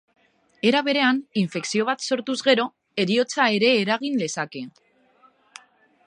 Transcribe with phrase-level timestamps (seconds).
[0.67, 2.65] Era berean, infekzio bat sortuz gero,
[3.03, 4.63] heriotza ere eragin lezake.